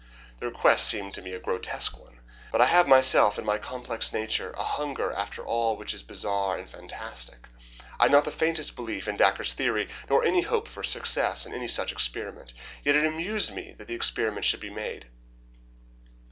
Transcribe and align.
The 0.39 0.47
request 0.47 0.87
seemed 0.87 1.13
to 1.13 1.21
me 1.21 1.31
a 1.33 1.39
grotesque 1.39 1.95
one; 1.95 2.21
but 2.51 2.59
I 2.59 2.65
have 2.65 2.87
myself, 2.87 3.37
in 3.37 3.45
my 3.45 3.59
complex 3.59 4.11
nature, 4.11 4.49
a 4.57 4.63
hunger 4.63 5.11
after 5.13 5.45
all 5.45 5.77
which 5.77 5.93
is 5.93 6.01
bizarre 6.01 6.57
and 6.57 6.67
fantastic. 6.67 7.45
I 7.99 8.05
had 8.05 8.11
not 8.11 8.25
the 8.25 8.31
faintest 8.31 8.75
belief 8.75 9.07
in 9.07 9.15
Dacre's 9.15 9.53
theory, 9.53 9.89
nor 10.09 10.23
any 10.25 10.41
hopes 10.41 10.71
for 10.73 10.81
success 10.81 11.45
in 11.45 11.67
such 11.67 11.91
an 11.91 11.95
experiment; 11.97 12.51
yet 12.83 12.95
it 12.95 13.05
amused 13.05 13.53
me 13.53 13.73
that 13.73 13.87
the 13.87 13.93
experiment 13.93 14.43
should 14.43 14.59
be 14.59 14.71
made. 14.71 15.05